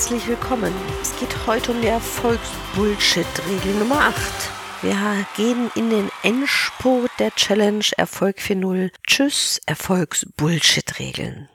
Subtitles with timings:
[0.00, 0.72] Herzlich willkommen.
[1.02, 4.16] Es geht heute um die Erfolgsbullshit-Regel Nummer 8.
[4.80, 8.90] Wir gehen in den Endspurt der Challenge Erfolg 4.0.
[9.06, 11.50] Tschüss, Erfolgsbullshit-Regeln.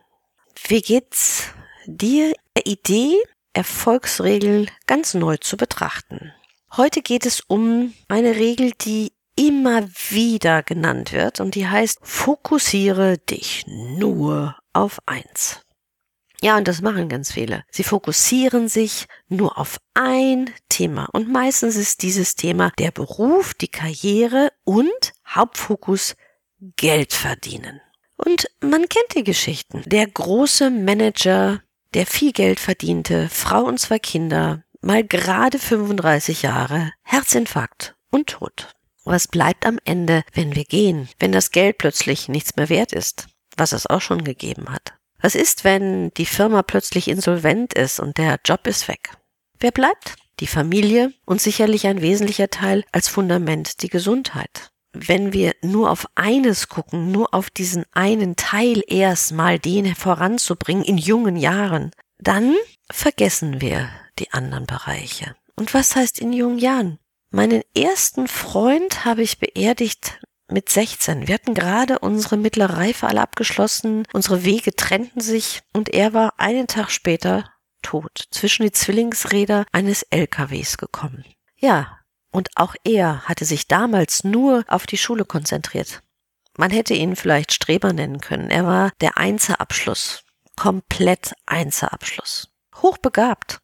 [0.67, 1.45] Wie geht's
[1.87, 2.35] dir?
[2.63, 3.15] Idee,
[3.53, 6.31] Erfolgsregeln ganz neu zu betrachten.
[6.77, 13.17] Heute geht es um eine Regel, die immer wieder genannt wird und die heißt, fokussiere
[13.17, 15.64] dich nur auf eins.
[16.41, 17.63] Ja, und das machen ganz viele.
[17.71, 23.67] Sie fokussieren sich nur auf ein Thema und meistens ist dieses Thema der Beruf, die
[23.67, 26.15] Karriere und Hauptfokus
[26.77, 27.81] Geld verdienen.
[28.17, 29.83] Und man kennt die Geschichten.
[29.85, 31.61] Der große Manager,
[31.93, 38.73] der viel Geld verdiente, Frau und zwei Kinder, mal gerade 35 Jahre, Herzinfarkt und Tod.
[39.03, 43.27] Was bleibt am Ende, wenn wir gehen, wenn das Geld plötzlich nichts mehr wert ist,
[43.57, 44.93] was es auch schon gegeben hat?
[45.25, 49.09] Was ist, wenn die Firma plötzlich insolvent ist und der Job ist weg?
[49.57, 50.17] Wer bleibt?
[50.39, 54.69] Die Familie und sicherlich ein wesentlicher Teil als Fundament die Gesundheit.
[54.93, 60.99] Wenn wir nur auf eines gucken, nur auf diesen einen Teil erstmal den voranzubringen in
[60.99, 62.53] jungen Jahren, dann
[62.91, 63.89] vergessen wir
[64.19, 65.35] die anderen Bereiche.
[65.55, 66.99] Und was heißt in jungen Jahren?
[67.31, 71.27] Meinen ersten Freund habe ich beerdigt mit 16.
[71.27, 76.33] Wir hatten gerade unsere mittlere Reife alle abgeschlossen, unsere Wege trennten sich und er war
[76.37, 77.51] einen Tag später
[77.81, 81.23] tot, zwischen die Zwillingsräder eines LKWs gekommen.
[81.57, 81.99] Ja,
[82.31, 86.01] und auch er hatte sich damals nur auf die Schule konzentriert.
[86.57, 88.49] Man hätte ihn vielleicht Streber nennen können.
[88.49, 90.23] Er war der Einzelabschluss.
[90.55, 92.49] Komplett Einzelabschluss.
[92.75, 93.59] Hochbegabt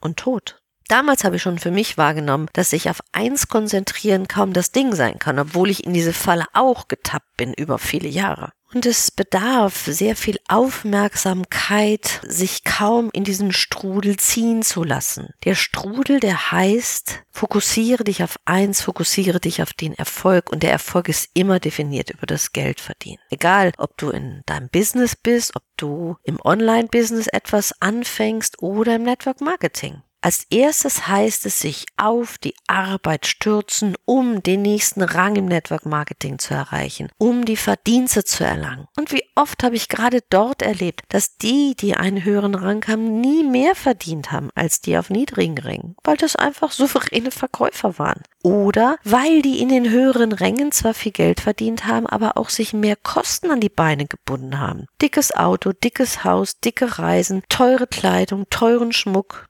[0.00, 0.57] und tot.
[0.88, 4.94] Damals habe ich schon für mich wahrgenommen, dass sich auf eins konzentrieren kaum das Ding
[4.94, 8.52] sein kann, obwohl ich in diese Falle auch getappt bin über viele Jahre.
[8.72, 15.30] Und es bedarf sehr viel Aufmerksamkeit, sich kaum in diesen Strudel ziehen zu lassen.
[15.44, 20.72] Der Strudel, der heißt, fokussiere dich auf eins, fokussiere dich auf den Erfolg und der
[20.72, 23.22] Erfolg ist immer definiert über das Geld verdienen.
[23.30, 29.02] Egal, ob du in deinem Business bist, ob du im Online-Business etwas anfängst oder im
[29.02, 30.02] Network Marketing.
[30.20, 35.86] Als erstes heißt es sich auf die Arbeit stürzen, um den nächsten Rang im Network
[35.86, 38.88] Marketing zu erreichen, um die Verdienste zu erlangen.
[38.96, 43.20] Und wie oft habe ich gerade dort erlebt, dass die, die einen höheren Rang haben,
[43.20, 48.22] nie mehr verdient haben als die auf niedrigen Rängen, weil das einfach souveräne Verkäufer waren.
[48.42, 52.72] Oder weil die in den höheren Rängen zwar viel Geld verdient haben, aber auch sich
[52.72, 54.86] mehr Kosten an die Beine gebunden haben.
[55.00, 59.48] Dickes Auto, dickes Haus, dicke Reisen, teure Kleidung, teuren Schmuck,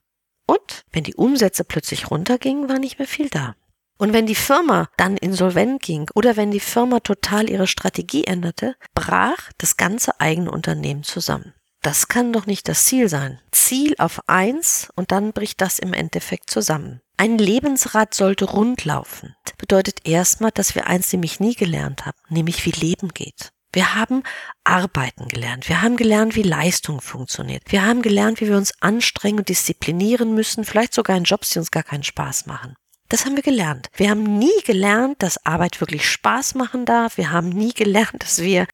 [0.48, 3.54] und wenn die Umsätze plötzlich runtergingen, war nicht mehr viel da.
[3.98, 8.75] Und wenn die Firma dann insolvent ging oder wenn die Firma total ihre Strategie änderte,
[8.94, 11.53] brach das ganze eigene Unternehmen zusammen.
[11.82, 13.41] Das kann doch nicht das Ziel sein.
[13.53, 17.00] Ziel auf eins und dann bricht das im Endeffekt zusammen.
[17.16, 19.34] Ein Lebensrad sollte rund laufen.
[19.59, 23.50] Bedeutet erstmal, dass wir eins nämlich nie gelernt haben, nämlich wie Leben geht.
[23.72, 24.22] Wir haben
[24.64, 25.68] arbeiten gelernt.
[25.68, 27.62] Wir haben gelernt, wie Leistung funktioniert.
[27.66, 31.58] Wir haben gelernt, wie wir uns anstrengen und disziplinieren müssen, vielleicht sogar in Jobs, die
[31.58, 32.76] uns gar keinen Spaß machen.
[33.10, 33.88] Das haben wir gelernt.
[33.94, 37.16] Wir haben nie gelernt, dass Arbeit wirklich Spaß machen darf.
[37.16, 38.66] Wir haben nie gelernt, dass wir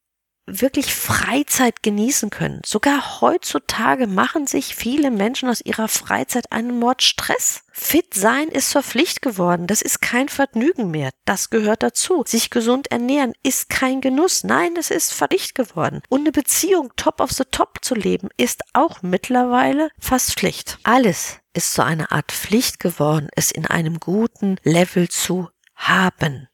[0.47, 2.61] wirklich Freizeit genießen können.
[2.65, 7.63] Sogar heutzutage machen sich viele Menschen aus ihrer Freizeit einen Mordstress.
[7.71, 9.67] Fit sein ist zur Pflicht geworden.
[9.67, 11.11] Das ist kein Vergnügen mehr.
[11.25, 12.23] Das gehört dazu.
[12.25, 14.43] Sich gesund ernähren ist kein Genuss.
[14.43, 16.01] Nein, es ist Pflicht geworden.
[16.09, 20.79] Und eine Beziehung top of the top zu leben ist auch mittlerweile fast Pflicht.
[20.83, 26.47] Alles ist zu einer Art Pflicht geworden, es in einem guten Level zu haben.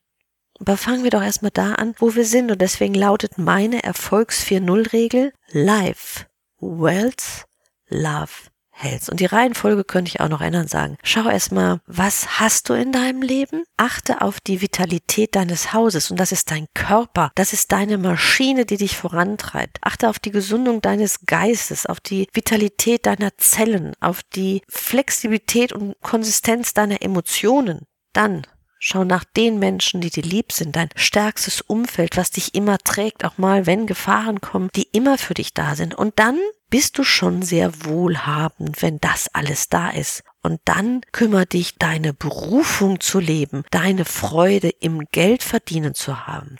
[0.61, 2.51] Aber fangen wir doch erstmal da an, wo wir sind.
[2.51, 6.27] Und deswegen lautet meine Erfolgs 4.0-Regel Life,
[6.59, 7.45] Wealth,
[7.89, 8.29] Love,
[8.69, 9.09] Health.
[9.09, 10.97] Und die Reihenfolge könnte ich auch noch ändern sagen.
[11.01, 13.63] Schau erstmal, was hast du in deinem Leben?
[13.75, 16.11] Achte auf die Vitalität deines Hauses.
[16.11, 17.31] Und das ist dein Körper.
[17.33, 19.79] Das ist deine Maschine, die dich vorantreibt.
[19.81, 25.95] Achte auf die Gesundung deines Geistes, auf die Vitalität deiner Zellen, auf die Flexibilität und
[26.01, 27.87] Konsistenz deiner Emotionen.
[28.13, 28.43] Dann
[28.83, 33.23] Schau nach den Menschen, die dir lieb sind, dein stärkstes Umfeld, was dich immer trägt,
[33.23, 35.93] auch mal, wenn Gefahren kommen, die immer für dich da sind.
[35.93, 36.39] Und dann
[36.71, 40.23] bist du schon sehr wohlhabend, wenn das alles da ist.
[40.41, 46.57] Und dann kümmere dich, deine Berufung zu leben, deine Freude im Geldverdienen zu haben.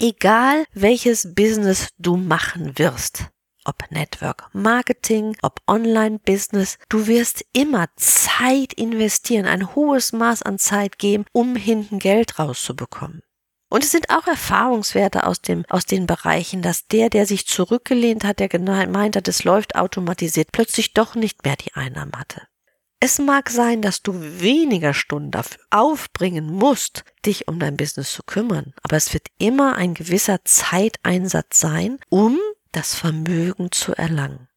[0.00, 3.26] Egal welches Business du machen wirst,
[3.66, 10.58] ob Network Marketing, ob Online Business, du wirst immer Zeit investieren, ein hohes Maß an
[10.58, 13.22] Zeit geben, um hinten Geld rauszubekommen.
[13.68, 18.24] Und es sind auch Erfahrungswerte aus dem, aus den Bereichen, dass der, der sich zurückgelehnt
[18.24, 22.42] hat, der gemeint hat, es läuft automatisiert, plötzlich doch nicht mehr die Einnahmen hatte.
[22.98, 28.22] Es mag sein, dass du weniger Stunden dafür aufbringen musst, dich um dein Business zu
[28.22, 32.38] kümmern, aber es wird immer ein gewisser Zeiteinsatz sein, um
[32.76, 34.48] das Vermögen zu erlangen.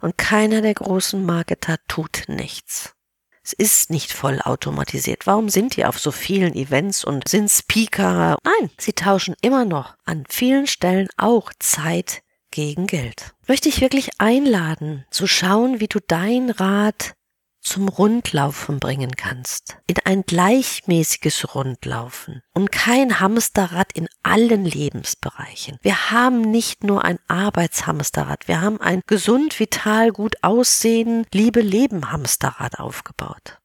[0.00, 2.94] Und keiner der großen Marketer tut nichts.
[3.42, 5.26] Es ist nicht voll automatisiert.
[5.26, 8.36] Warum sind die auf so vielen Events und sind Speaker?
[8.44, 13.34] Nein, sie tauschen immer noch an vielen Stellen auch Zeit gegen Geld.
[13.46, 17.14] Möchte ich wirklich einladen, zu schauen, wie du dein Rad
[17.60, 19.76] zum Rundlaufen bringen kannst.
[19.86, 25.78] In ein gleichmäßiges Rundlaufen und kein Hamsterrad in allen Lebensbereichen.
[25.82, 32.10] Wir haben nicht nur ein Arbeitshamsterrad, wir haben ein gesund, vital, gut aussehen, liebe Leben
[32.10, 33.58] Hamsterrad aufgebaut.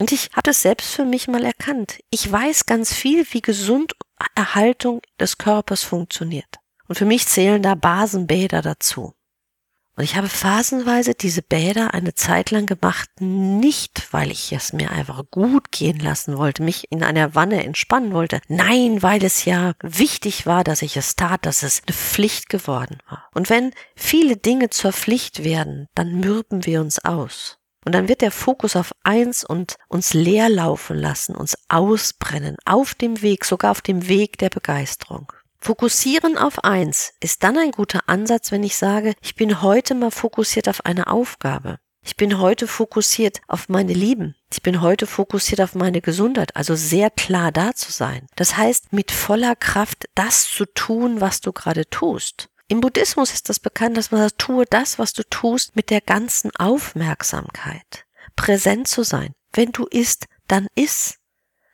[0.00, 2.00] Und ich habe es selbst für mich mal erkannt.
[2.10, 3.94] Ich weiß ganz viel, wie gesund
[4.34, 6.58] Erhaltung des Körpers funktioniert.
[6.88, 9.14] Und für mich zählen da Basenbäder dazu.
[9.96, 14.90] Und ich habe phasenweise diese Bäder eine Zeit lang gemacht, nicht weil ich es mir
[14.90, 18.40] einfach gut gehen lassen wollte, mich in einer Wanne entspannen wollte.
[18.48, 22.98] Nein, weil es ja wichtig war, dass ich es tat, dass es eine Pflicht geworden
[23.08, 23.28] war.
[23.34, 27.58] Und wenn viele Dinge zur Pflicht werden, dann mürben wir uns aus.
[27.84, 32.94] Und dann wird der Fokus auf eins und uns leer laufen lassen, uns ausbrennen, auf
[32.94, 35.32] dem Weg, sogar auf dem Weg der Begeisterung.
[35.64, 40.10] Fokussieren auf eins ist dann ein guter Ansatz, wenn ich sage, ich bin heute mal
[40.10, 41.78] fokussiert auf eine Aufgabe.
[42.02, 44.34] Ich bin heute fokussiert auf meine Lieben.
[44.52, 48.26] Ich bin heute fokussiert auf meine Gesundheit, also sehr klar da zu sein.
[48.36, 52.50] Das heißt, mit voller Kraft das zu tun, was du gerade tust.
[52.68, 56.02] Im Buddhismus ist das bekannt, dass man sagt, tue das, was du tust, mit der
[56.02, 58.04] ganzen Aufmerksamkeit.
[58.36, 59.34] Präsent zu sein.
[59.54, 61.20] Wenn du isst, dann iss.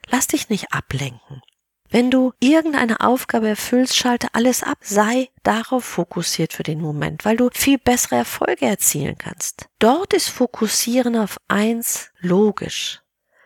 [0.07, 1.43] Lass dich nicht ablenken.
[1.91, 7.37] Wenn du irgendeine Aufgabe erfüllst, schalte alles ab, sei darauf fokussiert für den Moment, weil
[7.37, 9.67] du viel bessere Erfolge erzielen kannst.
[9.81, 13.03] Dort ist Fokussieren auf eins logisch.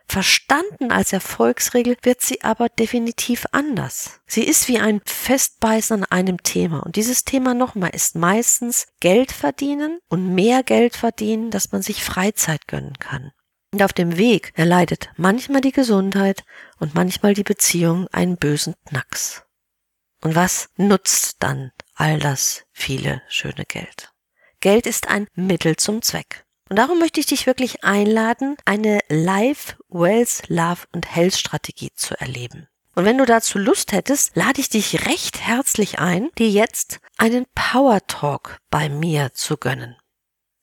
[0.07, 4.21] Verstanden als Erfolgsregel wird sie aber definitiv anders.
[4.27, 6.81] Sie ist wie ein Festbeißen an einem Thema.
[6.81, 12.05] Und dieses Thema nochmal ist meistens Geld verdienen und mehr Geld verdienen, dass man sich
[12.05, 13.33] Freizeit gönnen kann.
[13.75, 16.45] Und auf dem Weg erleidet manchmal die Gesundheit
[16.79, 19.43] und manchmal die Beziehung einen bösen Knacks.
[20.23, 24.13] Und was nutzt dann all das viele schöne Geld?
[24.61, 26.45] Geld ist ein Mittel zum Zweck.
[26.71, 32.15] Und darum möchte ich dich wirklich einladen, eine Life, Wealth, Love und Health Strategie zu
[32.21, 32.69] erleben.
[32.95, 37.45] Und wenn du dazu Lust hättest, lade ich dich recht herzlich ein, dir jetzt einen
[37.57, 39.97] Power Talk bei mir zu gönnen.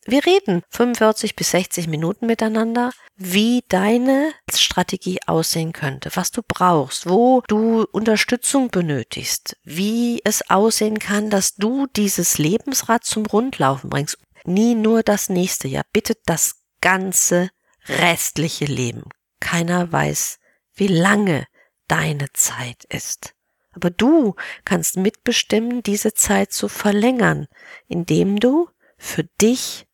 [0.05, 7.07] Wir reden 45 bis 60 Minuten miteinander, wie deine Strategie aussehen könnte, was du brauchst,
[7.07, 14.17] wo du Unterstützung benötigst, wie es aussehen kann, dass du dieses Lebensrad zum Rundlaufen bringst.
[14.43, 17.51] Nie nur das nächste Jahr, bitte das ganze
[17.87, 19.03] restliche Leben.
[19.39, 20.39] Keiner weiß,
[20.73, 21.45] wie lange
[21.87, 23.35] deine Zeit ist.
[23.73, 27.45] Aber du kannst mitbestimmen, diese Zeit zu verlängern,
[27.87, 28.67] indem du
[28.97, 29.87] für dich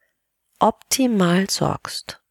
[0.60, 2.22] optimal sorgst.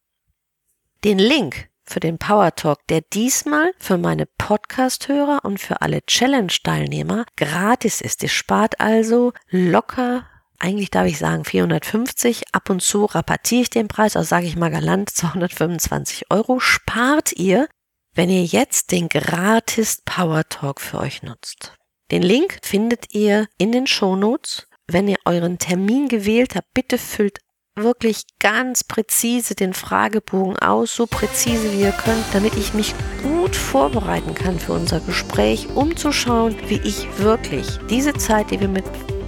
[1.03, 7.25] Den Link für den Power Talk, der diesmal für meine Podcast-Hörer und für alle Challenge-Teilnehmer
[7.37, 8.23] gratis ist.
[8.23, 10.25] Ihr spart also locker
[10.59, 14.55] eigentlich darf ich sagen 450, ab und zu rabattiere ich den Preis, also sage ich
[14.55, 17.67] mal galant 225 Euro, spart ihr,
[18.15, 21.73] wenn ihr jetzt den gratis Power Talk für euch nutzt.
[22.09, 24.67] Den Link findet ihr in den Shownotes.
[24.87, 27.39] Wenn ihr euren Termin gewählt habt, bitte füllt
[27.77, 32.93] wirklich ganz präzise den Fragebogen aus, so präzise wie ihr könnt, damit ich mich
[33.23, 38.59] gut vorbereiten kann für unser Gespräch, um zu schauen, wie ich wirklich diese Zeit, die
[38.59, 38.85] wir mit,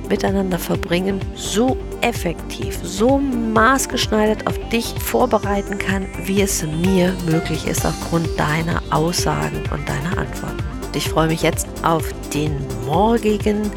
[0.10, 7.86] miteinander verbringen, so effektiv, so maßgeschneidert auf dich vorbereiten kann, wie es mir möglich ist
[7.86, 10.64] aufgrund deiner Aussagen und deiner Antworten.
[10.96, 12.04] ich freue mich jetzt auf
[12.34, 13.72] den morgigen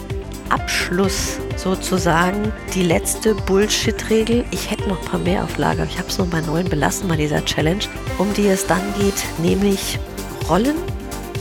[0.52, 4.44] Abschluss sozusagen die letzte Bullshit-Regel.
[4.50, 7.08] Ich hätte noch ein paar mehr auf Lager, ich habe es nur bei neun belassen
[7.08, 7.84] bei dieser Challenge,
[8.18, 9.98] um die es dann geht, nämlich
[10.48, 10.76] Rollen,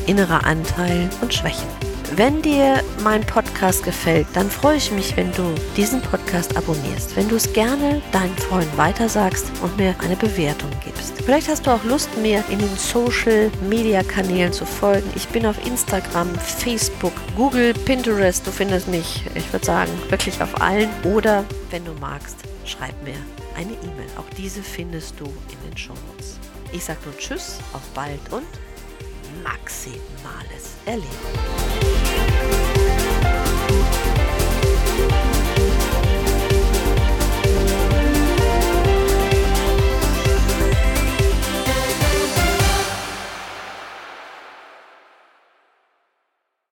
[0.07, 1.80] innerer Anteil und Schwächen.
[2.15, 7.29] Wenn dir mein Podcast gefällt, dann freue ich mich, wenn du diesen Podcast abonnierst, wenn
[7.29, 11.13] du es gerne deinen Freunden weitersagst und mir eine Bewertung gibst.
[11.23, 15.09] Vielleicht hast du auch Lust, mir in den Social Media Kanälen zu folgen.
[15.15, 18.45] Ich bin auf Instagram, Facebook, Google, Pinterest.
[18.45, 20.89] Du findest mich, ich würde sagen, wirklich auf allen.
[21.05, 23.15] Oder wenn du magst, schreib mir
[23.55, 24.09] eine E-Mail.
[24.17, 26.39] Auch diese findest du in den Shownotes.
[26.73, 28.43] Ich sage nun Tschüss, auf bald und
[29.43, 32.90] maximales Erleben.